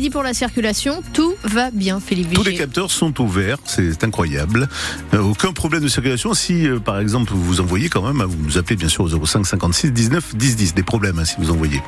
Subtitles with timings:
[0.00, 2.64] Midi pour la circulation, tout va bien, Philippe Tous les Vigier.
[2.64, 4.66] capteurs sont ouverts, c'est incroyable.
[5.12, 6.32] Euh, aucun problème de circulation.
[6.32, 9.04] Si, euh, par exemple, vous vous envoyez quand même, hein, vous nous appelez bien sûr
[9.04, 10.74] au 05 56 19 10 10.
[10.74, 11.82] Des problèmes hein, si vous envoyez.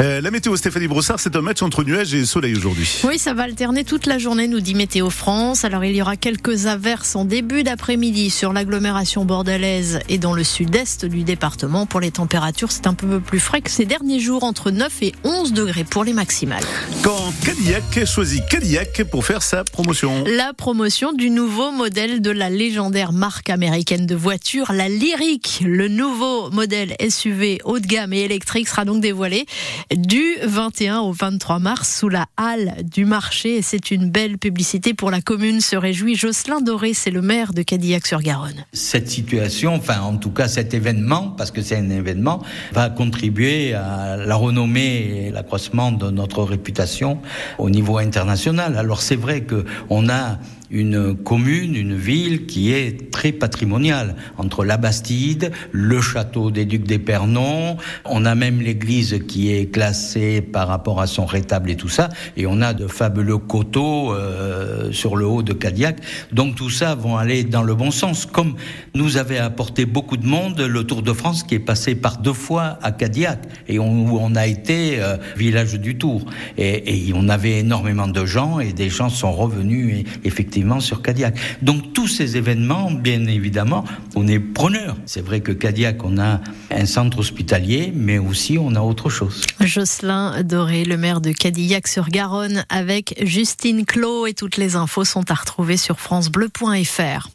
[0.00, 3.00] Euh, la météo Stéphanie Brossard, c'est un match entre nuages et soleil aujourd'hui.
[3.04, 5.64] Oui, ça va alterner toute la journée, nous dit Météo France.
[5.64, 10.44] Alors, il y aura quelques averses en début d'après-midi sur l'agglomération bordelaise et dans le
[10.44, 11.86] sud-est du département.
[11.86, 15.14] Pour les températures, c'est un peu plus frais que ces derniers jours, entre 9 et
[15.24, 16.64] 11 degrés pour les maximales.
[17.02, 20.24] Quand Cadillac choisit Cadillac pour faire sa promotion.
[20.36, 25.62] La promotion du nouveau modèle de la légendaire marque américaine de voitures, la Lyric.
[25.64, 29.46] Le nouveau modèle SUV haut de gamme et électrique sera donc dévoilé
[29.94, 33.58] du 21 au 23 mars sous la halle du marché.
[33.58, 37.52] Et c'est une belle publicité pour la commune, se réjouit Jocelyn Doré, c'est le maire
[37.52, 38.64] de Cadillac-sur-Garonne.
[38.72, 43.72] cette situation, enfin en tout cas cet événement, parce que c'est un événement, va contribuer
[43.72, 47.20] à la renommée et l'accroissement de notre réputation
[47.58, 48.76] au niveau international.
[48.76, 50.38] Alors c'est vrai que on a
[50.70, 54.16] une commune, une ville qui est très patrimoniale.
[54.38, 60.40] Entre la Bastide, le château des Ducs d'Épernon, on a même l'église qui est classée
[60.40, 64.90] par rapport à son rétable et tout ça, et on a de fabuleux coteaux euh,
[64.92, 65.98] sur le haut de Cadillac.
[66.32, 68.54] Donc tout ça vont aller dans le bon sens, comme
[68.94, 72.32] nous avait apporté beaucoup de monde le Tour de France qui est passé par deux
[72.32, 76.24] fois à Cadillac et où on a été euh, village du Tour.
[76.58, 81.02] Et, et on avait énormément de gens et des gens sont revenus et- effectivement sur
[81.02, 81.36] Cadillac.
[81.62, 84.96] Donc tous ces événements, bien évidemment, on est preneur.
[85.04, 86.40] C'est vrai que Cadillac, on a
[86.70, 89.42] un centre hospitalier, mais aussi on a autre chose.
[89.60, 95.34] Jocelyn Doré, le maire de Cadillac-sur-Garonne, avec Justine Clos et toutes les infos sont à
[95.34, 97.28] retrouver sur francebleu.fr.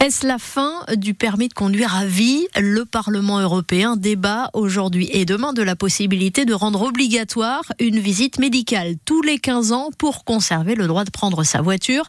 [0.00, 2.46] Est-ce la fin du permis de conduire à vie?
[2.56, 8.38] Le Parlement européen débat aujourd'hui et demain de la possibilité de rendre obligatoire une visite
[8.38, 12.04] médicale tous les 15 ans pour conserver le droit de prendre sa voiture.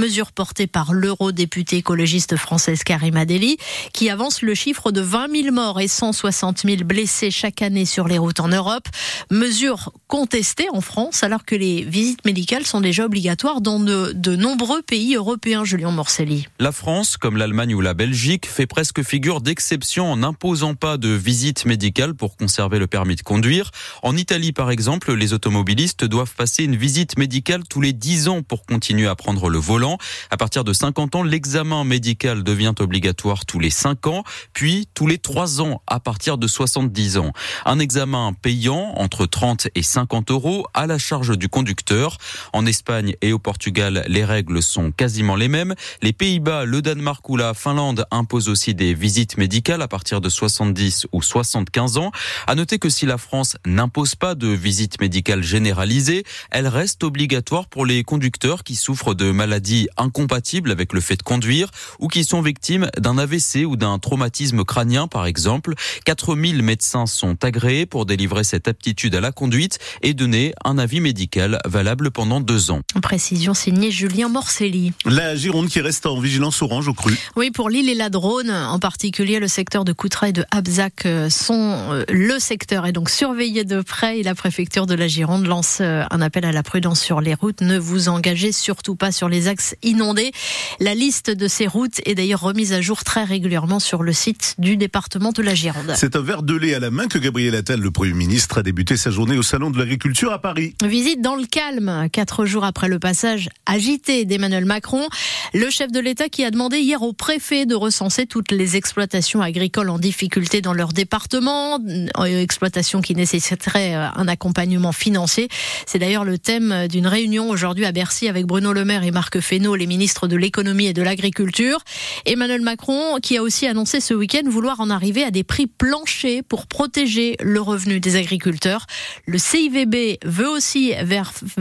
[0.00, 3.58] Mesure portée par l'eurodéputée écologiste française Karima Deli,
[3.92, 8.08] qui avance le chiffre de 20 000 morts et 160 000 blessés chaque année sur
[8.08, 8.88] les routes en Europe.
[9.30, 14.80] Mesure contestée en France alors que les visites médicales sont déjà obligatoires dans de, nombreux
[14.80, 16.48] pays européens, Julien Morcelli.
[16.58, 21.10] La France, comme l'Allemagne ou la Belgique, fait presque figure d'exception en n'imposant pas de
[21.10, 23.70] visite médicale pour conserver le permis de conduire.
[24.02, 28.42] En Italie, par exemple, les automobilistes doivent passer une visite médicale tous les 10 ans
[28.42, 29.89] pour continuer à prendre le volant.
[30.30, 35.06] À partir de 50 ans, l'examen médical devient obligatoire tous les 5 ans, puis tous
[35.06, 37.32] les 3 ans à partir de 70 ans.
[37.64, 42.18] Un examen payant entre 30 et 50 euros à la charge du conducteur.
[42.52, 45.74] En Espagne et au Portugal, les règles sont quasiment les mêmes.
[46.02, 50.28] Les Pays-Bas, le Danemark ou la Finlande imposent aussi des visites médicales à partir de
[50.28, 52.12] 70 ou 75 ans.
[52.46, 57.66] À noter que si la France n'impose pas de visite médicale généralisée, elle reste obligatoire
[57.68, 62.24] pour les conducteurs qui souffrent de maladies incompatibles avec le fait de conduire ou qui
[62.24, 65.74] sont victimes d'un AVC ou d'un traumatisme crânien par exemple.
[66.04, 71.00] 4000 médecins sont agréés pour délivrer cette aptitude à la conduite et donner un avis
[71.00, 72.80] médical valable pendant deux ans.
[73.02, 74.92] Précision signée Julien Morcelli.
[75.04, 77.16] La Gironde qui reste en vigilance orange au cru.
[77.36, 81.06] Oui, pour l'île et la Drône, en particulier le secteur de Coutray et de Abzac
[81.06, 85.08] euh, sont euh, le secteur est donc surveillé de près et la préfecture de la
[85.08, 87.60] Gironde lance euh, un appel à la prudence sur les routes.
[87.60, 90.32] Ne vous engagez surtout pas sur les axes inondés.
[90.78, 94.54] La liste de ces routes est d'ailleurs remise à jour très régulièrement sur le site
[94.58, 95.92] du département de la Gironde.
[95.96, 98.62] C'est un verre de lait à la main que Gabriel Attal, le Premier ministre, a
[98.62, 100.74] débuté sa journée au Salon de l'Agriculture à Paris.
[100.84, 105.08] Visite dans le calme, quatre jours après le passage agité d'Emmanuel Macron.
[105.54, 109.42] Le chef de l'État qui a demandé hier au préfet de recenser toutes les exploitations
[109.42, 111.78] agricoles en difficulté dans leur département,
[112.18, 115.48] euh, exploitations qui nécessiteraient euh, un accompagnement financier.
[115.86, 119.40] C'est d'ailleurs le thème d'une réunion aujourd'hui à Bercy avec Bruno Le Maire et Marc
[119.40, 121.78] Fesneau, les ministres de l'économie et de l'agriculture.
[122.26, 126.42] Emmanuel Macron qui a aussi annoncé ce week-end vouloir en arriver à des prix planchers
[126.48, 128.86] pour protéger le revenu des agriculteurs.
[129.26, 130.92] Le CIVB veut aussi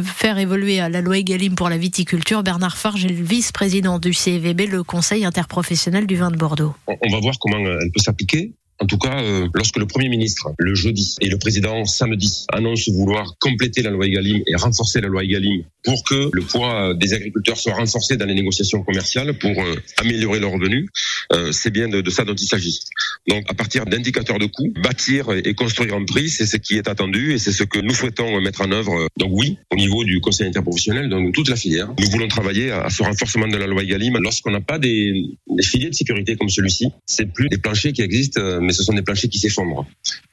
[0.03, 2.43] faire évoluer la loi Egalim pour la viticulture.
[2.43, 6.73] Bernard Farge est le vice-président du CIVB, le Conseil interprofessionnel du vin de Bordeaux.
[6.87, 8.53] on on va voir comment euh, elle peut s'appliquer.
[8.81, 12.91] En tout cas, euh, lorsque le Premier ministre, le jeudi, et le président, samedi, annoncent
[12.91, 17.13] vouloir compléter la loi Egalim et renforcer la loi Egalim pour que le poids des
[17.13, 20.89] agriculteurs soit renforcé dans les négociations commerciales pour euh, améliorer leurs revenus,
[21.33, 22.79] euh, c'est bien de, de, ça dont il s'agit.
[23.27, 26.87] Donc, à partir d'indicateurs de coûts, bâtir et construire un prix, c'est ce qui est
[26.87, 29.07] attendu et c'est ce que nous souhaitons mettre en œuvre.
[29.17, 32.89] Donc oui, au niveau du Conseil interprofessionnel, donc toute la filière, nous voulons travailler à
[32.89, 35.13] ce renforcement de la loi Egalim lorsqu'on n'a pas des,
[35.47, 36.87] des filiers de sécurité comme celui-ci.
[37.05, 39.87] C'est plus des planchers qui existent, mais ce sont des planchers qui s'effondrent.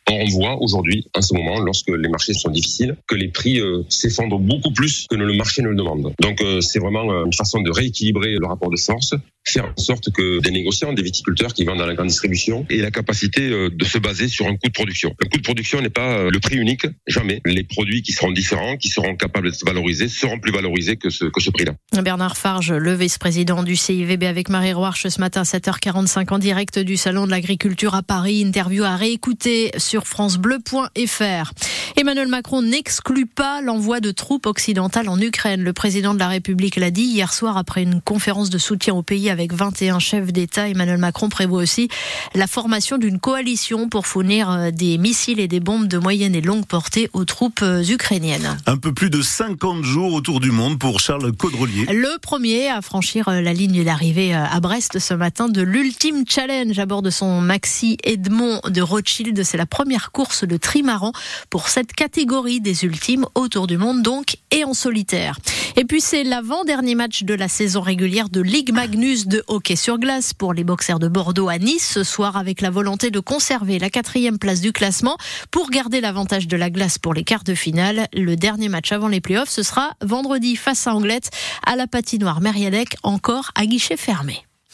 [0.09, 3.83] On voit aujourd'hui, en ce moment, lorsque les marchés sont difficiles, que les prix euh,
[3.89, 6.13] s'effondrent beaucoup plus que le marché ne le demande.
[6.21, 9.15] Donc euh, c'est vraiment euh, une façon de rééquilibrer le rapport de force,
[9.45, 12.77] faire en sorte que des négociants, des viticulteurs qui vendent dans la grande distribution aient
[12.77, 15.15] la capacité de se baser sur un coût de production.
[15.25, 17.41] Un coût de production n'est pas le prix unique, jamais.
[17.45, 21.11] Les produits qui seront différents, qui seront capables de se valoriser, seront plus valorisés que
[21.11, 21.75] ce, que ce prix-là.
[22.03, 26.81] Bernard Farge, le vice-président du CIVB avec Marie Roarche ce matin à 7h45 en direct
[26.81, 28.43] du Salon de l'Agriculture à Paris.
[28.45, 31.53] Interview à réécouter sur francebleu.fr.
[31.99, 35.63] Emmanuel Macron n'exclut pas l'envoi de troupes occidentales en Ukraine.
[35.63, 39.03] Le président de la République l'a dit hier soir après une conférence de soutien au
[39.03, 40.69] pays avec 21 chefs d'État.
[40.69, 41.89] Emmanuel Macron prévoit aussi
[42.35, 46.43] la formation d'une coalition pour fournir euh, des missiles et des bombes de moyenne et
[46.43, 48.59] longue portée aux troupes euh, ukrainiennes.
[48.67, 51.87] Un peu plus de 50 jours autour du monde pour Charles Caudrelier.
[51.87, 56.79] Le premier à franchir euh, la ligne d'arrivée à Brest ce matin de l'Ultime Challenge
[56.79, 59.43] à bord de son Maxi Edmond de Rothschild.
[59.45, 61.13] C'est la première course de trimaran
[61.51, 65.39] pour cette catégorie des ultimes autour du monde donc et en solitaire.
[65.77, 69.99] Et puis c'est l'avant-dernier match de la saison régulière de Ligue Magnus de hockey sur
[69.99, 73.79] glace pour les boxers de Bordeaux à Nice ce soir avec la volonté de conserver
[73.79, 75.17] la quatrième place du classement
[75.51, 78.09] pour garder l'avantage de la glace pour les quarts de finale.
[78.13, 81.31] Le dernier match avant les playoffs ce sera vendredi face à Anglette
[81.65, 84.45] à la patinoire Meriadec encore à guichet fermé.